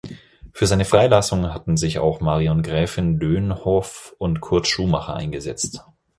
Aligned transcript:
Für 0.51 0.65
seine 0.65 0.83
Freilassung 0.83 1.53
hatten 1.53 1.77
sich 1.77 1.99
auch 1.99 2.21
Marion 2.21 2.63
Gräfin 2.63 3.19
Dönhoff 3.19 4.15
und 4.17 4.41
Kurt 4.41 4.65
Schumacher 4.65 5.13
eingesetzt. 5.13 5.85